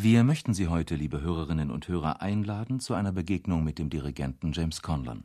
[0.00, 4.52] Wir möchten Sie heute, liebe Hörerinnen und Hörer, einladen zu einer Begegnung mit dem Dirigenten
[4.52, 5.24] James Conlon.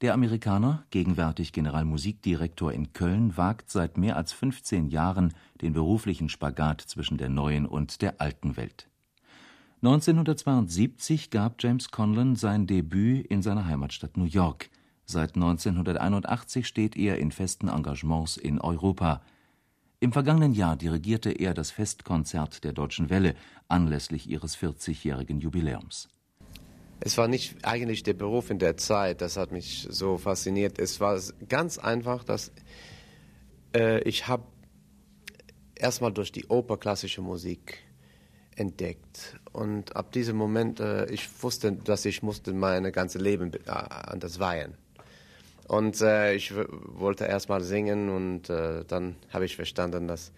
[0.00, 5.32] Der Amerikaner, gegenwärtig Generalmusikdirektor in Köln, wagt seit mehr als 15 Jahren
[5.62, 8.88] den beruflichen Spagat zwischen der neuen und der alten Welt.
[9.80, 14.70] 1972 gab James Conlon sein Debüt in seiner Heimatstadt New York.
[15.04, 19.22] Seit 1981 steht er in festen Engagements in Europa.
[20.06, 23.34] Im vergangenen Jahr dirigierte er das Festkonzert der Deutschen Welle
[23.66, 26.08] anlässlich ihres 40-jährigen Jubiläums.
[27.00, 30.78] Es war nicht eigentlich der Beruf in der Zeit, das hat mich so fasziniert.
[30.78, 32.52] Es war ganz einfach, dass
[33.74, 34.44] äh, ich habe
[35.74, 37.78] erstmal durch die Oper klassische Musik
[38.54, 43.70] entdeckt und ab diesem Moment äh, ich wusste, dass ich musste mein ganzes Leben äh,
[43.70, 44.76] an das weihen.
[45.68, 50.32] Und äh, ich wollte erstmal singen und äh, dann habe ich verstanden, dass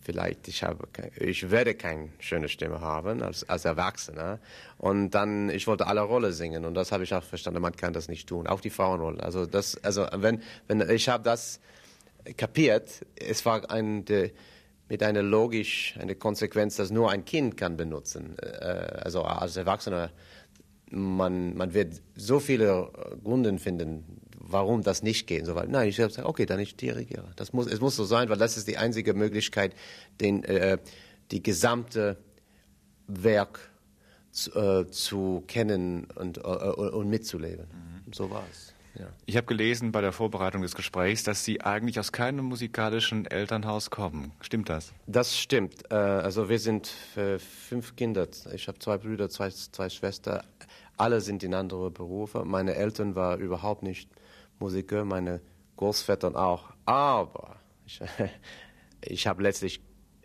[0.00, 0.88] vielleicht ich habe
[1.18, 4.38] ich werde keine schöne Stimme haben als, als Erwachsener.
[4.78, 7.92] Und dann ich wollte alle Rolle singen und das habe ich auch verstanden man kann
[7.92, 9.22] das nicht tun auch die Frauenrolle.
[9.22, 11.60] Also das also wenn wenn ich habe das
[12.36, 14.32] kapiert es war ein de,
[14.88, 18.36] mit einer logisch eine Konsequenz dass nur ein Kind kann benutzen.
[18.38, 20.10] Äh, also als Erwachsener
[20.90, 22.90] man man wird so viele
[23.22, 24.20] Gründe finden
[24.52, 25.46] warum das nicht geht.
[25.46, 27.30] So, weil, nein, ich habe gesagt, okay, dann ich dirigiere.
[27.36, 29.74] Das muss, es muss so sein, weil das ist die einzige Möglichkeit,
[30.20, 30.78] den, äh,
[31.30, 32.16] die gesamte
[33.06, 33.70] Werk
[34.30, 37.66] zu, äh, zu kennen und, äh, und mitzuleben.
[37.66, 38.12] Mhm.
[38.12, 38.74] So war es.
[38.98, 39.06] Ja.
[39.26, 43.90] Ich habe gelesen bei der Vorbereitung des Gesprächs, dass Sie eigentlich aus keinem musikalischen Elternhaus
[43.90, 44.32] kommen.
[44.40, 44.92] Stimmt das?
[45.06, 45.90] Das stimmt.
[45.90, 48.26] Äh, also wir sind äh, fünf Kinder.
[48.52, 50.42] Ich habe zwei Brüder, zwei, zwei Schwestern.
[50.96, 52.44] Alle sind in andere Berufe.
[52.44, 54.10] Meine Eltern waren überhaupt nicht
[54.60, 55.40] Musiker, meine
[55.76, 56.70] Großväter auch.
[56.84, 58.00] Aber ich,
[59.02, 59.80] ich habe letztlich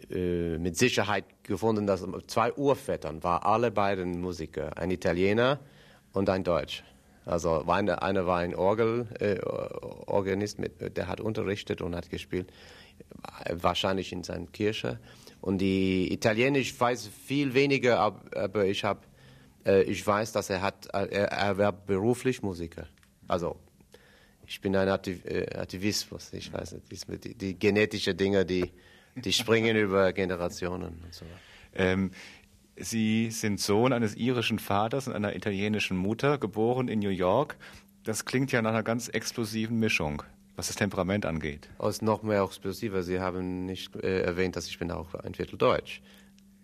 [0.10, 5.60] äh, mit Sicherheit gefunden, dass zwei Urvätern waren alle beiden Musiker, ein Italiener
[6.14, 6.84] und ein Deutsch.
[7.26, 12.52] Also eine, einer war ein Orgel, äh, Organist, mit, der hat unterrichtet und hat gespielt,
[13.50, 15.00] wahrscheinlich in seiner Kirche.
[15.42, 19.02] Und die Italienisch weiß viel weniger, aber ich habe,
[19.66, 22.88] äh, ich weiß, dass er hat, er, er war beruflich Musiker.
[23.28, 23.58] Also
[24.48, 26.34] ich bin ein äh, Aktivismus.
[26.34, 28.72] Ich weiß nicht, die, die genetische Dinge, die,
[29.16, 31.26] die springen über Generationen und so.
[31.74, 32.12] Ähm,
[32.78, 37.56] Sie sind Sohn eines irischen Vaters und einer italienischen Mutter, geboren in New York.
[38.04, 40.24] Das klingt ja nach einer ganz explosiven Mischung,
[40.58, 41.70] was das Temperament angeht.
[41.80, 43.02] Es ist noch mehr explosiver.
[43.02, 46.02] Sie haben nicht äh, erwähnt, dass ich bin auch ein Viertel Deutsch.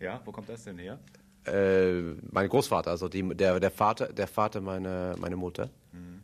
[0.02, 1.00] Ja, wo kommt das denn her?
[1.46, 5.70] Äh, mein Großvater, also die, der, der Vater, der Vater meiner meine Mutter.
[5.94, 6.21] Mhm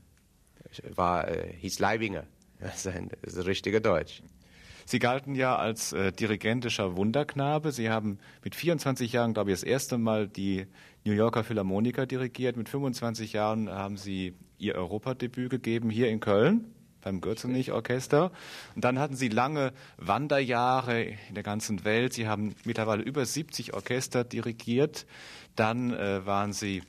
[0.95, 2.25] war, äh, hieß Leibinger.
[2.59, 4.23] Das ist ein, das ist richtiger Deutsch.
[4.89, 7.73] Sie galten ja als äh, dirigentischer Wunderknabe.
[7.73, 10.66] Sie haben mit 24 Jahren, glaube ich, das erste Mal die
[11.03, 12.55] New Yorker Philharmoniker dirigiert.
[12.55, 18.31] Mit 25 Jahren haben Sie Ihr Europadebüt gegeben hier in Köln beim Gürzenich-Orchester.
[18.75, 22.13] Und dann hatten Sie lange Wanderjahre in der ganzen Welt.
[22.13, 25.05] Sie haben mittlerweile über 70 Orchester dirigiert.
[25.57, 26.81] Dann äh, waren Sie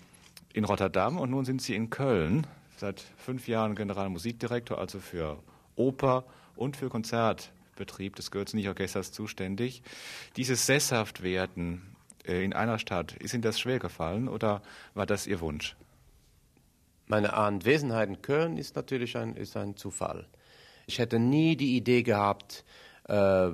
[0.53, 2.47] in Rotterdam und nun sind Sie in Köln
[2.78, 5.43] seit fünf Jahren Generalmusikdirektor, also für
[5.77, 6.25] Oper
[6.56, 9.83] und für Konzertbetrieb des Gürzenich-Orchesters zuständig.
[10.37, 14.62] Dieses Sesshaftwerden äh, in einer Stadt, ist Ihnen das schwer gefallen oder
[14.94, 15.77] war das Ihr Wunsch?
[17.06, 20.27] Meine Anwesenheit in Köln ist natürlich ein, ist ein Zufall.
[20.87, 22.65] Ich hätte nie die Idee gehabt,
[23.05, 23.50] äh,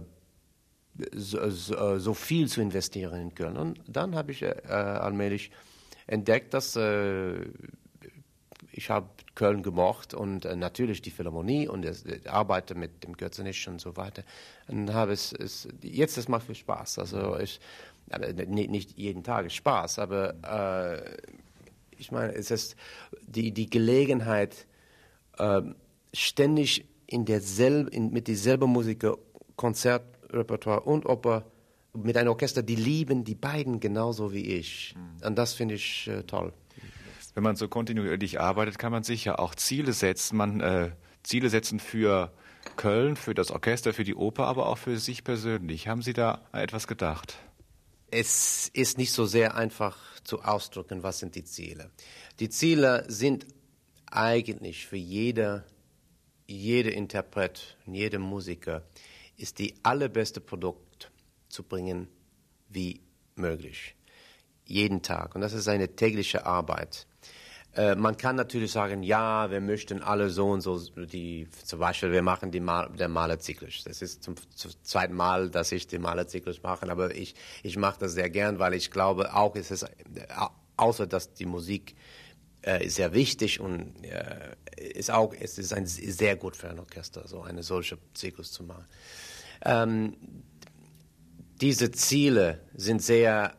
[1.13, 3.57] so, so, so, viel zu investieren in Köln.
[3.57, 5.51] Und dann habe ich äh, allmählich
[6.07, 6.77] entdeckt, dass
[8.85, 13.17] ich habe Köln gemocht und äh, natürlich die Philharmonie und das, äh, arbeite mit dem
[13.17, 14.25] Götzenisch und so weiter.
[14.69, 16.99] Und habe es, es jetzt das macht viel Spaß.
[16.99, 17.61] Also ich
[18.47, 21.17] nicht, nicht jeden Tag ist Spaß, aber äh,
[21.97, 22.77] ich meine, es ist
[23.27, 24.67] die die Gelegenheit
[25.39, 25.63] äh,
[26.13, 29.17] ständig in derselben in, mit dieselben Musiker
[29.57, 31.47] Konzertrepertoire und Oper
[31.95, 34.95] mit einem Orchester, die lieben die beiden genauso wie ich.
[34.95, 35.27] Mhm.
[35.27, 36.53] Und das finde ich äh, toll
[37.35, 40.37] wenn man so kontinuierlich arbeitet, kann man sich ja auch Ziele setzen.
[40.37, 40.91] Man äh,
[41.23, 42.33] Ziele setzen für
[42.77, 45.89] Köln, für das Orchester, für die Oper, aber auch für sich persönlich.
[45.89, 47.37] Haben Sie da etwas gedacht?
[48.11, 51.91] Es ist nicht so sehr einfach zu ausdrücken, was sind die Ziele.
[52.41, 53.47] Die Ziele sind
[54.07, 55.65] eigentlich für jeder,
[56.47, 58.83] jede Interpret, jede Musiker,
[59.37, 61.11] ist die allerbeste Produkt
[61.49, 62.09] zu bringen
[62.69, 63.01] wie
[63.35, 63.97] möglich.
[64.65, 65.35] Jeden Tag.
[65.35, 67.07] Und das ist eine tägliche Arbeit.
[67.77, 72.13] Äh, man kann natürlich sagen, ja, wir möchten alle so und so, die, zum Beispiel,
[72.13, 73.83] wir machen die Mal, der Malerzyklus.
[73.85, 77.99] Das ist zum, zum, zweiten Mal, dass ich den Malerzyklus mache, aber ich, ich mache
[77.99, 79.85] das sehr gern, weil ich glaube, auch ist es,
[80.77, 81.97] außer dass die Musik
[82.63, 87.27] äh, sehr wichtig und äh, ist auch, es ist ein, sehr gut für ein Orchester,
[87.27, 88.87] so eine solche Zyklus zu machen.
[89.65, 90.17] Ähm,
[91.61, 93.55] diese Ziele sind sehr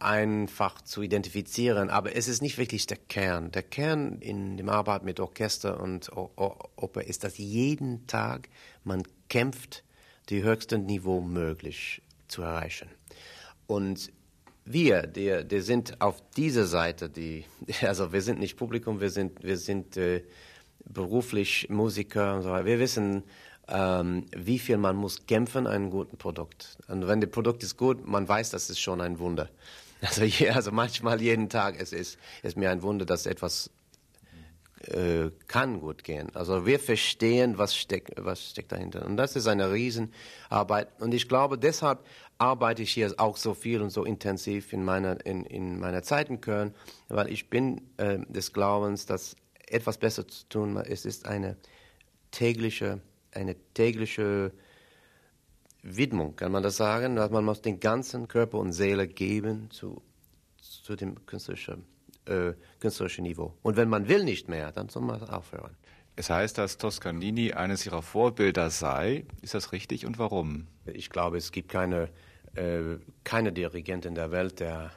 [0.00, 3.52] einfach zu identifizieren, aber es ist nicht wirklich der Kern.
[3.52, 8.48] Der Kern in dem Arbeit mit Orchester und Oper ist, dass jeden Tag
[8.84, 9.84] man kämpft,
[10.28, 12.88] die höchste Niveau möglich zu erreichen.
[13.66, 14.12] Und
[14.64, 17.44] wir, die, die sind auf dieser Seite, die,
[17.82, 20.22] also wir sind nicht Publikum, wir sind, wir sind äh,
[20.84, 22.66] beruflich Musiker und so weiter.
[22.66, 23.24] Wir wissen,
[23.68, 26.78] ähm, wie viel man muss kämpfen, ein gutes Produkt.
[26.88, 29.48] Und wenn das Produkt ist gut, man weiß, das ist schon ein Wunder.
[30.02, 33.70] Also, je, also manchmal jeden Tag es ist es mir ein Wunder, dass etwas
[34.86, 36.34] äh, kann gut gehen.
[36.34, 39.04] Also wir verstehen, was steckt, was steckt dahinter.
[39.04, 40.88] Und das ist eine Riesenarbeit.
[41.00, 42.04] Und ich glaube, deshalb
[42.38, 46.30] arbeite ich hier auch so viel und so intensiv in meiner, in, in meiner Zeit
[46.30, 46.74] in Köln,
[47.08, 49.36] weil ich bin äh, des Glaubens, dass
[49.68, 51.56] etwas besser zu tun ist, ist eine
[52.30, 53.00] tägliche,
[53.32, 54.52] eine tägliche
[55.82, 57.14] Widmung, kann man das sagen?
[57.14, 60.02] Man muss den ganzen Körper und Seele geben zu,
[60.60, 61.84] zu dem künstlerischen,
[62.26, 63.54] äh, künstlerischen Niveau.
[63.62, 65.76] Und wenn man will nicht mehr, dann soll man aufhören.
[66.16, 69.24] Es heißt, dass Toscanini eines Ihrer Vorbilder sei.
[69.40, 70.66] Ist das richtig und warum?
[70.84, 72.10] Ich glaube, es gibt keine,
[72.54, 74.90] äh, keine Dirigent in der Welt, der,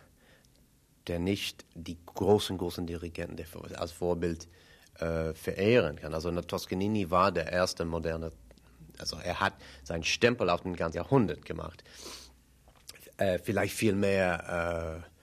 [1.07, 3.41] der nicht die großen, großen Dirigenten
[3.75, 4.49] als Vorbild
[4.99, 6.13] äh, verehren kann.
[6.13, 8.31] Also Toscanini war der erste moderne
[8.99, 9.53] also er hat
[9.83, 11.83] seinen Stempel auf den ganzen Jahrhundert gemacht.
[13.17, 15.13] Äh, vielleicht viel mehr äh,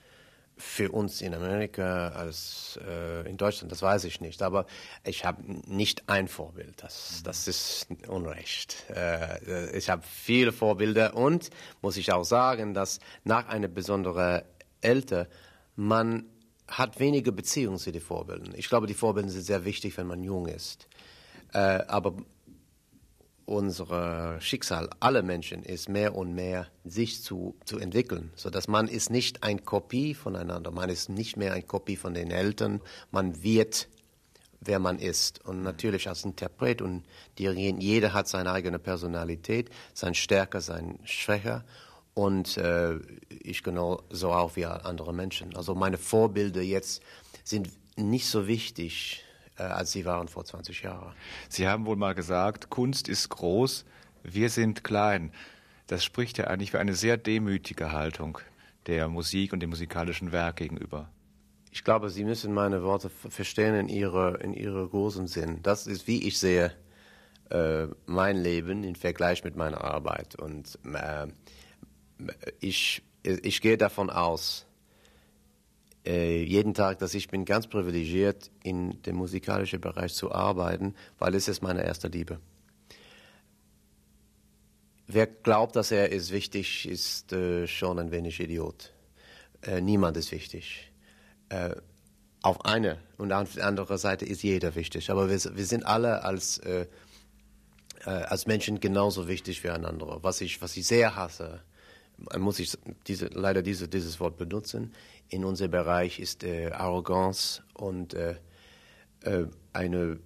[0.61, 4.43] für uns in Amerika als äh, in Deutschland, das weiß ich nicht.
[4.43, 4.67] Aber
[5.05, 8.85] ich habe nicht ein Vorbild, das, das ist Unrecht.
[8.91, 11.51] Äh, ich habe viele Vorbilder und
[11.83, 14.43] muss ich auch sagen, dass nach einer besonderen
[14.81, 15.29] Älter
[15.77, 16.27] man
[16.69, 18.55] hat wenige Beziehungen zu den Vorbildern.
[18.57, 20.89] Ich glaube, die Vorbilder sind sehr wichtig, wenn man jung ist.
[21.53, 22.15] Äh, aber
[23.51, 28.87] unser Schicksal, alle Menschen, ist mehr und mehr sich zu, zu entwickeln, so dass man
[28.87, 32.81] ist nicht ein Kopie voneinander, man ist nicht mehr ein Kopie von den Eltern,
[33.11, 33.89] man wird,
[34.61, 35.45] wer man ist.
[35.45, 37.05] Und natürlich als Interpret und
[37.39, 41.65] Dirigent, jeder hat seine eigene Personalität, sein Stärker, sein Schwächer.
[42.15, 42.99] Und äh,
[43.43, 45.57] ich genau so auch wie andere Menschen.
[45.57, 47.03] Also meine Vorbilder jetzt
[47.43, 49.25] sind nicht so wichtig
[49.61, 51.13] äh, als sie waren vor 20 Jahren.
[51.49, 53.85] Sie haben wohl mal gesagt, Kunst ist groß,
[54.23, 55.33] wir sind klein.
[55.87, 58.39] Das spricht ja eigentlich für eine sehr demütige Haltung
[58.87, 61.11] der Musik und dem musikalischen Werk gegenüber.
[61.73, 65.61] Ich glaube, Sie müssen meine Worte verstehen in ihre, in ihre großen Sinn.
[65.63, 66.73] Das ist, wie ich sehe,
[67.51, 70.37] äh, mein Leben im Vergleich mit meiner Arbeit.
[70.37, 71.29] Und äh,
[72.61, 74.67] ich, ich gehe davon aus,
[76.07, 81.35] äh, jeden Tag, dass ich bin ganz privilegiert, in dem musikalischen Bereich zu arbeiten, weil
[81.35, 82.41] es ist meine erste Liebe.
[85.07, 88.93] Wer glaubt, dass er ist wichtig, ist äh, schon ein wenig Idiot.
[89.63, 90.93] Äh, niemand ist wichtig.
[91.49, 91.75] Äh,
[92.43, 95.11] auf eine und auf der anderen Seite ist jeder wichtig.
[95.11, 96.87] Aber wir, wir sind alle als, äh,
[98.07, 100.19] äh, als Menschen genauso wichtig wie einander.
[100.23, 101.61] Was ich, was ich sehr hasse,
[102.39, 102.77] muss ich
[103.07, 104.93] diese, leider diese, dieses Wort benutzen,
[105.29, 108.37] in unserem Bereich ist äh, Arroganz und äh,
[109.23, 110.19] äh, eine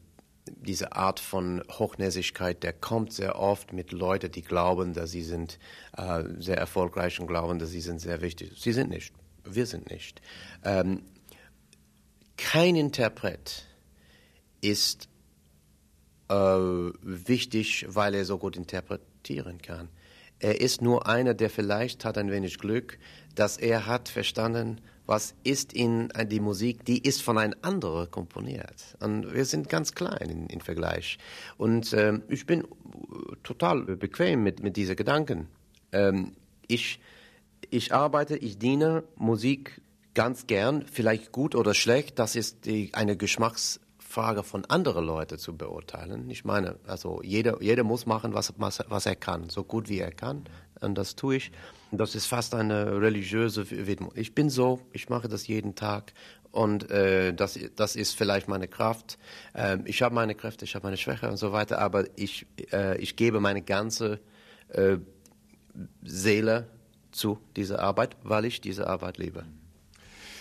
[0.46, 5.58] diese Art von Hochnäsigkeit, der kommt sehr oft mit Leuten, die glauben, dass sie sind
[5.96, 8.52] äh, sehr erfolgreich und glauben, dass sie sind sehr wichtig.
[8.56, 9.14] Sie sind nicht.
[9.44, 10.20] Wir sind nicht.
[10.62, 11.02] Ähm,
[12.36, 13.66] kein Interpret
[14.60, 15.08] ist
[16.28, 19.88] äh, wichtig, weil er so gut interpretieren kann.
[20.38, 22.98] Er ist nur einer, der vielleicht hat ein wenig Glück,
[23.34, 28.10] dass er hat verstanden, was ist in äh, die Musik, die ist von einem anderen
[28.10, 28.96] komponiert.
[29.00, 31.18] Und wir sind ganz klein im, Vergleich.
[31.58, 32.64] Und ähm, ich bin
[33.42, 35.48] total bequem mit, mit diesen Gedanken.
[35.92, 36.32] Ähm,
[36.66, 37.00] ich,
[37.70, 39.82] ich arbeite, ich diene Musik
[40.14, 43.16] ganz gern, vielleicht gut oder schlecht, das ist die, eine
[44.14, 46.30] Geschmacksfrage von anderen Leuten zu beurteilen.
[46.30, 49.98] Ich meine, also jeder, jeder muss machen, was, was, was er kann, so gut wie
[49.98, 50.44] er kann.
[50.80, 51.52] Und das tue ich.
[51.90, 54.12] Das ist fast eine religiöse Widmung.
[54.14, 56.12] Ich bin so, ich mache das jeden Tag
[56.52, 59.18] und äh, das, das ist vielleicht meine Kraft.
[59.54, 62.96] Äh, ich habe meine Kräfte, ich habe meine Schwäche und so weiter, aber ich, äh,
[62.98, 64.20] ich gebe meine ganze
[64.68, 64.98] äh,
[66.02, 66.68] Seele
[67.10, 69.44] zu dieser Arbeit, weil ich diese Arbeit liebe.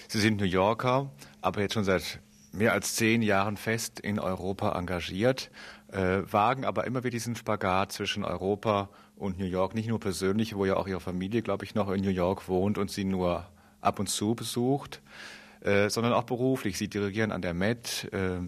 [0.07, 1.11] Sie sind New Yorker,
[1.41, 2.19] aber jetzt schon seit
[2.53, 5.51] mehr als zehn Jahren fest in Europa engagiert,
[5.91, 10.55] äh, wagen aber immer wieder diesen Spagat zwischen Europa und New York, nicht nur persönlich,
[10.55, 13.45] wo ja auch ihre Familie, glaube ich, noch in New York wohnt und sie nur
[13.81, 15.01] ab und zu besucht,
[15.61, 16.77] äh, sondern auch beruflich.
[16.77, 18.39] Sie dirigieren an der Met, äh,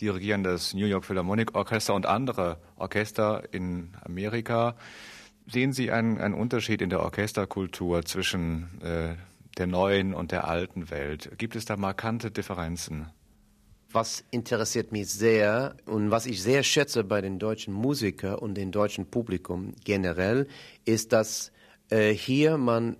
[0.00, 4.76] dirigieren das New York Philharmonic Orchester und andere Orchester in Amerika.
[5.46, 9.14] Sehen Sie einen, einen Unterschied in der Orchesterkultur zwischen äh,
[9.58, 11.30] der neuen und der alten Welt?
[11.38, 13.06] Gibt es da markante Differenzen?
[13.92, 18.72] Was interessiert mich sehr und was ich sehr schätze bei den deutschen Musikern und dem
[18.72, 20.48] deutschen Publikum generell,
[20.84, 21.52] ist, dass
[21.90, 22.96] äh, hier man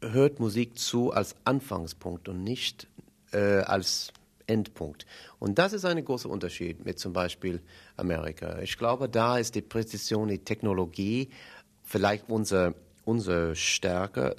[0.00, 2.86] hört Musik zu als Anfangspunkt und nicht
[3.32, 4.12] äh, als
[4.46, 5.06] Endpunkt.
[5.38, 7.60] Und das ist ein großer Unterschied mit zum Beispiel
[7.96, 8.60] Amerika.
[8.60, 11.30] Ich glaube, da ist die Präzision, die Technologie
[11.82, 12.74] vielleicht unser
[13.06, 14.34] unsere Stärke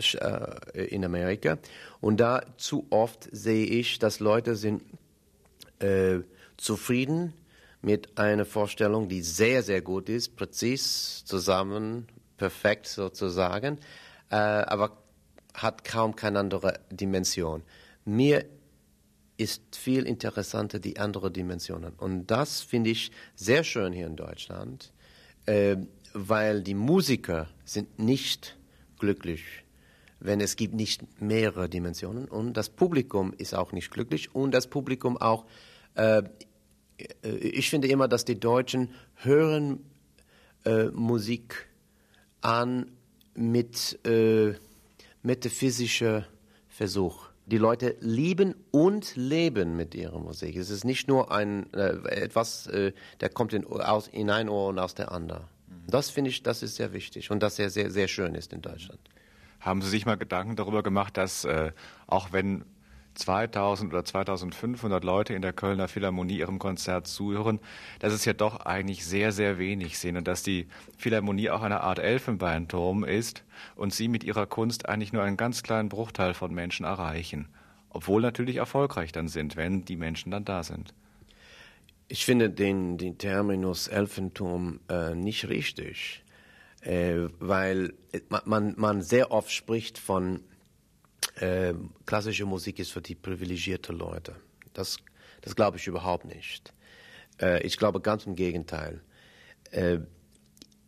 [0.74, 1.58] äh, in Amerika.
[2.01, 4.84] Und da zu oft sehe ich, dass Leute sind
[5.79, 6.19] äh,
[6.57, 7.34] zufrieden
[7.81, 12.07] mit einer Vorstellung, die sehr, sehr gut ist, präzis, zusammen,
[12.38, 13.79] perfekt sozusagen,
[14.29, 14.98] äh, aber
[15.53, 17.63] hat kaum keine andere Dimension.
[18.05, 18.46] Mir
[19.38, 21.93] ist viel interessanter die andere Dimensionen.
[21.93, 24.91] Und das finde ich sehr schön hier in Deutschland,
[25.46, 25.77] äh,
[26.13, 28.57] weil die Musiker sind nicht
[29.00, 29.43] glücklich,
[30.19, 34.67] wenn es gibt nicht mehrere Dimensionen und das Publikum ist auch nicht glücklich und das
[34.67, 35.46] Publikum auch,
[35.98, 36.24] äh,
[37.22, 39.86] ich finde immer, dass die Deutschen hören
[40.66, 41.68] äh, Musik
[42.42, 42.92] an
[43.36, 44.54] mit äh,
[45.22, 46.25] metaphysischer
[46.70, 50.58] Versuch die Leute lieben und leben mit ihrer Musik.
[50.58, 54.68] Es ist nicht nur ein äh, etwas, äh, der kommt in, aus, in ein Ohr
[54.68, 55.48] und aus der andere.
[55.68, 55.89] Mhm.
[55.89, 58.62] Das finde ich, das ist sehr wichtig und das sehr, sehr, sehr schön ist in
[58.62, 59.00] Deutschland.
[59.62, 61.72] Haben Sie sich mal Gedanken darüber gemacht, dass äh,
[62.06, 62.66] auch wenn
[63.17, 67.59] 2000 oder 2500 Leute in der Kölner Philharmonie ihrem Konzert zuhören,
[68.00, 71.81] dass es ja doch eigentlich sehr, sehr wenig sind und dass die Philharmonie auch eine
[71.81, 73.43] Art Elfenbeinturm ist
[73.75, 77.47] und sie mit ihrer Kunst eigentlich nur einen ganz kleinen Bruchteil von Menschen erreichen.
[77.89, 80.93] Obwohl natürlich erfolgreich dann sind, wenn die Menschen dann da sind.
[82.09, 86.24] Ich finde den, den Terminus Elfenturm äh, nicht richtig,
[86.81, 87.93] äh, weil
[88.45, 90.41] man, man sehr oft spricht von
[91.39, 91.74] äh,
[92.06, 94.36] klassische Musik ist für die privilegierte Leute.
[94.74, 94.98] Das,
[95.41, 96.74] das glaube ich überhaupt nicht.
[97.41, 99.01] Äh, ich glaube ganz im Gegenteil.
[99.72, 100.00] Äh,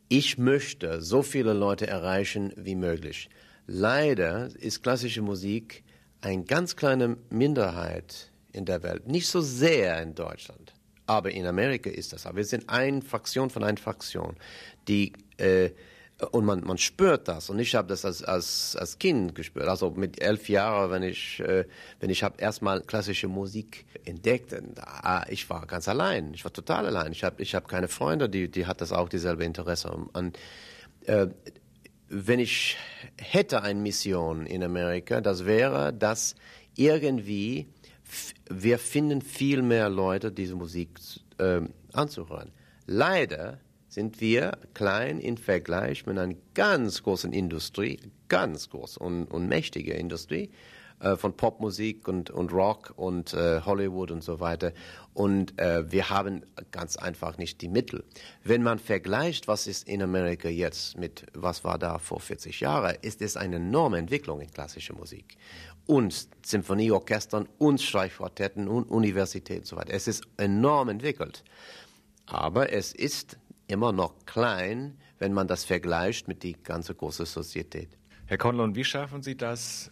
[0.08, 3.30] ich möchte so viele Leute erreichen wie möglich.
[3.68, 5.84] Leider ist klassische Musik
[6.22, 9.08] eine ganz kleine Minderheit in der Welt.
[9.08, 10.74] Nicht so sehr in Deutschland,
[11.06, 12.26] aber in Amerika ist das.
[12.26, 14.36] Aber wir sind eine Fraktion von einer Fraktion,
[14.88, 15.70] die äh,
[16.32, 17.50] und man, man spürt das.
[17.50, 19.68] Und ich habe das als, als, als Kind gespürt.
[19.68, 21.66] Also mit elf Jahren, wenn ich, äh,
[22.00, 26.34] wenn ich habe erstmal klassische Musik entdeckt, da, ich war ganz allein.
[26.34, 27.12] Ich war total allein.
[27.12, 29.92] Ich habe ich hab keine Freunde, die, die hat das auch dieselbe Interesse.
[29.92, 30.38] Und,
[31.06, 31.28] äh,
[32.10, 32.76] wenn ich
[33.18, 36.36] hätte eine Mission in Amerika, das wäre, dass
[36.76, 37.68] irgendwie
[38.50, 41.00] wir finden viel mehr Leute, diese Musik
[41.38, 41.62] äh,
[41.94, 42.52] anzuhören.
[42.88, 49.48] Leider sind wir klein im Vergleich mit einer ganz großen Industrie, ganz groß und, und
[49.48, 50.52] mächtige Industrie
[51.00, 54.74] äh, von Popmusik und, und Rock und äh, Hollywood und so weiter.
[55.14, 58.04] Und äh, wir haben ganz einfach nicht die Mittel.
[58.44, 62.96] Wenn man vergleicht, was ist in Amerika jetzt mit was war da vor 40 Jahren,
[63.02, 65.38] ist es eine enorme Entwicklung in klassischer Musik.
[65.88, 69.94] Und Symphonieorchestern und Streichquartetten und Universitäten und so weiter.
[69.94, 71.44] Es ist enorm entwickelt.
[72.28, 73.38] Aber es ist
[73.70, 77.98] immer noch klein, wenn man das vergleicht mit die ganze große Sozietät.
[78.26, 79.92] Herr Conlon, wie schaffen Sie das,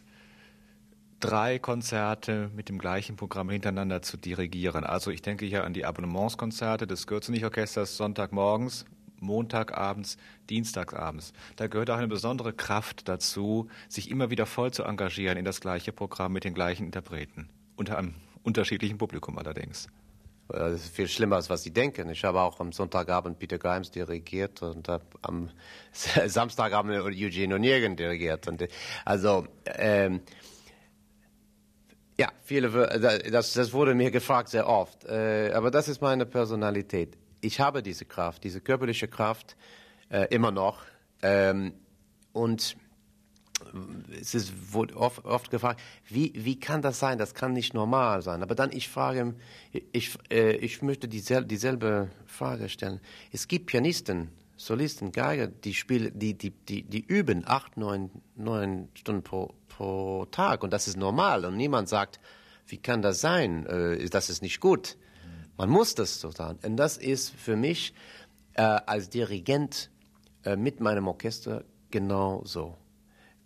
[1.20, 4.84] drei Konzerte mit dem gleichen Programm hintereinander zu dirigieren?
[4.84, 8.86] Also ich denke hier an die Abonnementskonzerte des Gürzenich-Orchesters Sonntagmorgens,
[9.20, 10.18] Montagabends,
[10.50, 11.34] Dienstagabends.
[11.56, 15.62] Da gehört auch eine besondere Kraft dazu, sich immer wieder voll zu engagieren in das
[15.62, 17.50] gleiche Programm mit den gleichen Interpreten.
[17.76, 19.88] Unter einem unterschiedlichen Publikum allerdings.
[20.50, 22.10] Das ist viel schlimmer, als was Sie denken.
[22.10, 24.88] Ich habe auch am Sonntagabend Peter Grimes dirigiert und
[25.22, 25.50] am
[25.92, 28.48] Samstagabend Eugene Onegin dirigiert.
[28.48, 28.66] Und,
[29.04, 30.22] also, ähm,
[32.18, 32.70] ja, viele,
[33.30, 35.06] das, das wurde mir gefragt sehr oft.
[35.06, 37.18] Äh, aber das ist meine Personalität.
[37.42, 39.56] Ich habe diese Kraft, diese körperliche Kraft
[40.10, 40.82] äh, immer noch.
[41.22, 41.74] Ähm,
[42.32, 42.78] und
[44.20, 47.18] es ist, wurde oft, oft, gefragt, wie, wie kann das sein?
[47.18, 48.44] Das kann nicht normal sein.
[48.44, 49.36] Aber dann ich frage,
[49.92, 53.00] ich, äh, ich möchte diesel, dieselbe Frage stellen.
[53.32, 58.90] Es gibt Pianisten, Solisten, Geiger, die spielen, die, die, die, die üben acht, neun, neun
[58.96, 62.20] Stunden pro, pro Tag und das ist normal und niemand sagt,
[62.66, 63.66] wie kann das sein?
[63.68, 64.98] Äh, das ist nicht gut.
[65.58, 66.60] Man muss das so sagen.
[66.64, 67.94] Und das ist für mich
[68.54, 69.90] äh, als Dirigent
[70.44, 72.76] äh, mit meinem Orchester genau so.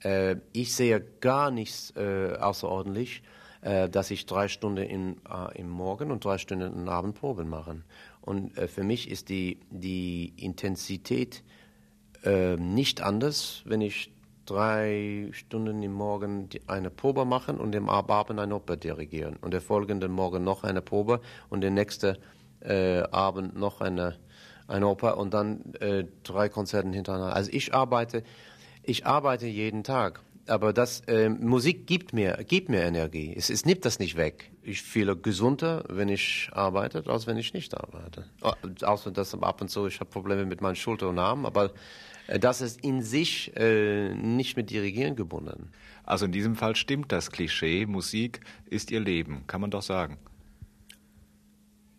[0.03, 3.23] Äh, ich sehe gar nichts äh, außerordentlich,
[3.61, 5.21] äh, dass ich drei Stunden in,
[5.55, 7.81] im Morgen und drei Stunden in Abendproben mache.
[8.21, 11.43] Und für mich ist die, die Intensität
[12.23, 14.11] nicht anders, wenn ich
[14.45, 19.61] drei Stunden im Morgen eine Probe machen und im Abend eine Oper dirigieren und der
[19.61, 22.19] folgenden Morgen noch eine Probe und der nächste
[22.59, 24.17] äh, Abend noch eine,
[24.67, 27.35] eine Oper und dann äh, drei Konzerte hintereinander.
[27.35, 28.23] Also ich arbeite,
[28.83, 30.21] ich arbeite jeden Tag.
[30.47, 33.33] Aber das äh, Musik gibt mir, gibt mir Energie.
[33.35, 34.51] Es, es nimmt das nicht weg.
[34.63, 38.25] Ich fühle gesunder, wenn ich arbeite, als wenn ich nicht arbeite.
[38.81, 41.71] Außer dass ab und zu ich habe Probleme mit meinen Schulter und Armen, aber
[42.27, 45.71] äh, das ist in sich äh, nicht mit Dirigieren gebunden.
[46.03, 50.17] Also in diesem Fall stimmt das Klischee, Musik ist ihr Leben, kann man doch sagen.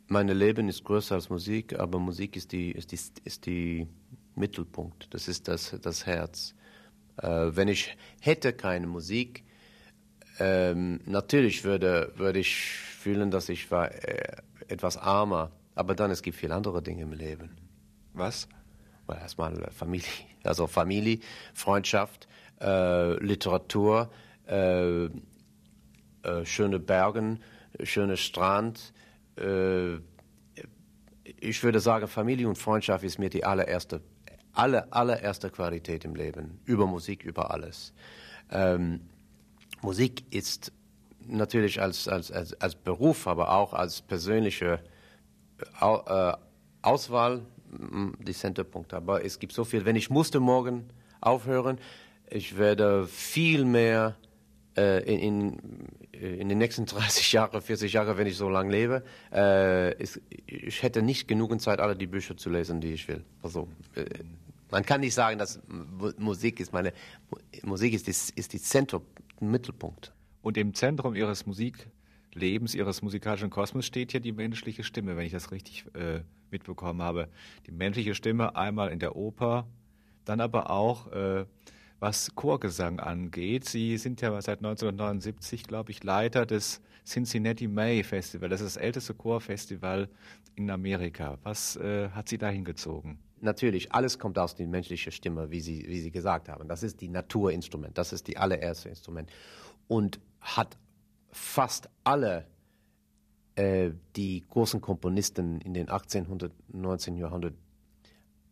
[0.09, 3.87] Mein Leben ist größer als Musik, aber Musik ist die, ist die, ist die
[4.35, 6.55] Mittelpunkt, das ist das, das Herz.
[7.17, 9.45] Äh, wenn ich hätte keine Musik,
[10.39, 14.37] ähm, natürlich würde, würde ich fühlen, dass ich war äh,
[14.69, 17.51] etwas armer, aber dann es gibt viele andere Dinge im Leben.
[18.15, 18.49] Was?
[19.09, 20.09] erstmal äh, Familie,
[20.45, 21.19] also Familie,
[21.55, 22.29] Freundschaft,
[22.61, 24.11] äh, Literatur,
[24.47, 25.11] äh, äh,
[26.45, 27.41] schöne Bergen,
[27.83, 28.93] schöner Strand.
[31.41, 34.03] Ich würde sagen, Familie und Freundschaft ist mir die allererste,
[34.53, 36.61] aller, allererste Qualität im Leben.
[36.65, 37.93] Über Musik, über alles.
[38.51, 39.01] Ähm,
[39.81, 40.73] Musik ist
[41.27, 44.81] natürlich als, als, als, als Beruf, aber auch als persönliche
[45.81, 46.33] äh,
[46.83, 47.43] Auswahl
[48.19, 48.97] die Centerpunkte.
[48.97, 49.85] Aber es gibt so viel.
[49.85, 50.89] Wenn ich musste morgen
[51.21, 51.79] aufhören,
[52.29, 54.17] ich werde viel mehr
[54.77, 55.59] äh, in,
[56.13, 60.83] in, den nächsten 30 Jahren, 40 Jahren, wenn ich so lange lebe, äh, ist, ich
[60.83, 63.25] hätte nicht genug Zeit, alle die Bücher zu lesen, die ich will.
[63.43, 64.05] Also, äh,
[64.73, 65.61] man kann nicht sagen, dass
[66.19, 66.93] Musik ist meine
[67.63, 69.03] Musik ist, ist, ist die Zentrum,
[69.39, 70.13] Mittelpunkt.
[70.41, 75.33] Und im Zentrum Ihres Musiklebens, Ihres musikalischen Kosmos steht hier die menschliche Stimme, wenn ich
[75.33, 77.29] das richtig äh, mitbekommen habe.
[77.67, 79.67] Die menschliche Stimme einmal in der Oper,
[80.25, 81.45] dann aber auch äh,
[82.01, 83.67] was Chorgesang angeht.
[83.67, 88.49] Sie sind ja seit 1979, glaube ich, Leiter des Cincinnati May Festival.
[88.49, 90.09] Das ist das älteste Chorfestival
[90.57, 91.39] in Amerika.
[91.43, 93.19] Was äh, hat Sie dahin gezogen?
[93.43, 96.69] Natürlich, alles kommt aus der menschlichen Stimme, wie Sie, wie Sie gesagt haben.
[96.69, 99.31] Das ist die Naturinstrument, das ist die allererste Instrument.
[99.89, 100.79] Und hat
[101.33, 102.47] fast alle
[103.57, 107.17] äh, die großen Komponisten in den 1800, 19.
[107.17, 107.55] Jahrhundert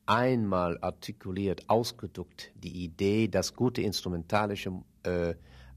[0.07, 4.73] einmal artikuliert, ausgedrückt, die Idee, dass gute instrumentalische
[5.05, 5.35] äh,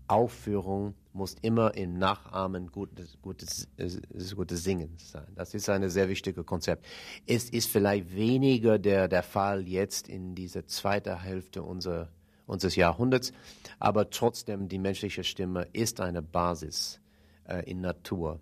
[0.07, 3.89] Aufführung muss immer im Nachahmen gutes, gutes, äh,
[4.35, 5.27] gutes Singen sein.
[5.35, 6.85] Das ist ein sehr wichtiges Konzept.
[7.27, 12.09] Es ist vielleicht weniger der, der Fall jetzt in dieser zweiten Hälfte unserer,
[12.47, 13.31] unseres Jahrhunderts,
[13.79, 16.99] aber trotzdem die menschliche Stimme ist eine Basis
[17.47, 18.39] äh, in Natur.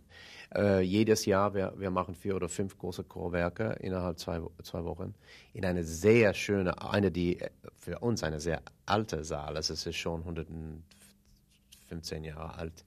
[0.53, 5.13] Äh, jedes Jahr, wir, wir machen vier oder fünf große Chorwerke innerhalb zwei, zwei Wochen
[5.53, 9.85] in eine sehr schöne, eine, die äh, für uns eine sehr alte Saal, also es
[9.85, 10.25] ist schon
[11.91, 12.85] 115 Jahre alt.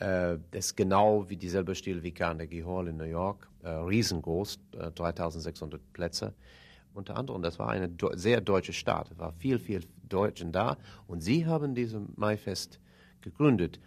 [0.00, 4.90] Äh, ist genau wie dieselbe Stil wie Carnegie Hall in New York, äh, riesengroß, äh,
[4.90, 6.34] 3600 Plätze.
[6.92, 11.22] Unter anderem, das war eine sehr deutsche Stadt, es war viel, viel Deutschen da und
[11.22, 12.80] sie haben dieses Maifest
[13.20, 13.80] gegründet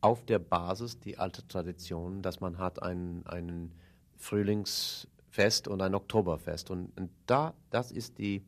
[0.00, 3.72] auf der Basis die alte Tradition, dass man hat ein, ein
[4.16, 6.70] Frühlingsfest und ein Oktoberfest.
[6.70, 8.42] Und, und da, das ist die,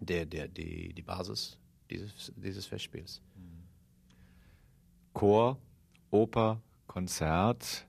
[0.00, 1.58] der, der, die, die Basis
[1.90, 3.20] dieses, dieses Festspiels.
[5.14, 5.58] Chor,
[6.10, 7.86] Oper, Konzert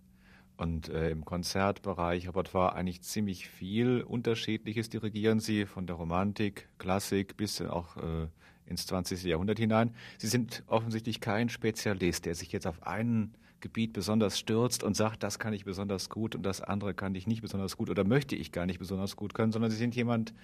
[0.58, 7.36] und äh, im Konzertbereich Repertoire eigentlich ziemlich viel Unterschiedliches dirigieren Sie, von der Romantik, Klassik
[7.36, 8.28] bis auch äh,
[8.68, 9.24] ins 20.
[9.24, 9.94] Jahrhundert hinein.
[10.20, 15.24] Sie sind offensichtlich kein Spezialist, der sich jetzt auf ein Gebiet besonders stürzt und sagt,
[15.24, 18.36] das kann ich besonders gut und das andere kann ich nicht besonders gut oder möchte
[18.36, 20.36] ich gar nicht besonders gut können, sondern Sie sind jemand,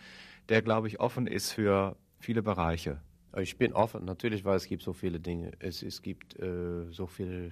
[0.50, 3.00] der, glaube ich, offen ist für viele Bereiche.
[3.38, 5.52] Ich bin offen, natürlich, weil es gibt so viele Dinge.
[5.60, 7.52] Es, es gibt äh, so viele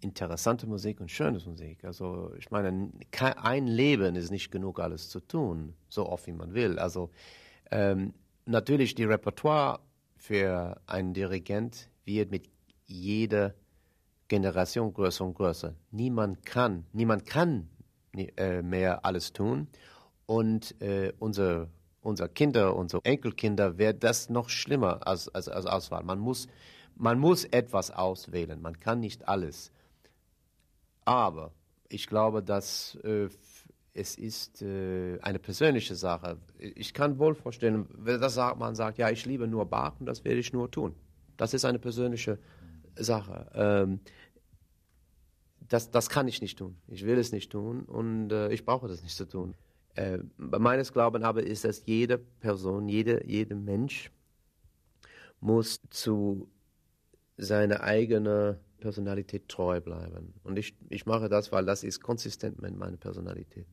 [0.00, 1.84] interessante Musik und schöne Musik.
[1.84, 2.92] Also ich meine,
[3.42, 6.78] ein Leben ist nicht genug, alles zu tun, so oft wie man will.
[6.78, 7.10] Also
[7.70, 8.14] ähm,
[8.46, 9.80] natürlich die Repertoire
[10.16, 12.48] für einen Dirigent wird mit
[12.86, 13.54] jeder
[14.28, 15.74] Generation größer und größer.
[15.90, 17.68] Niemand kann, niemand kann
[18.36, 19.68] äh, mehr alles tun.
[20.26, 21.68] Und äh, unsere,
[22.02, 26.04] unsere Kinder, unsere Enkelkinder werden das noch schlimmer als, als, als Auswahl.
[26.04, 26.48] Man muss,
[26.96, 29.72] man muss etwas auswählen, man kann nicht alles.
[31.04, 31.52] Aber
[31.88, 33.28] ich glaube, dass äh,
[33.94, 36.38] es ist äh, eine persönliche Sache.
[36.58, 40.06] Ich kann wohl vorstellen, wenn das sagt, man sagt, ja, ich liebe nur Bach und
[40.06, 40.94] das werde ich nur tun.
[41.36, 42.38] Das ist eine persönliche
[42.96, 43.50] Sache.
[43.54, 44.00] Ähm,
[45.68, 46.76] das, das kann ich nicht tun.
[46.88, 49.54] Ich will es nicht tun und äh, ich brauche das nicht zu tun.
[49.98, 54.12] Äh, meines Glaubens aber ist, dass jede Person, jede, jeder Mensch
[55.40, 56.48] muss zu
[57.36, 60.34] seiner eigenen Personalität treu bleiben.
[60.44, 63.66] Und ich, ich mache das, weil das ist konsistent mit meiner Personalität.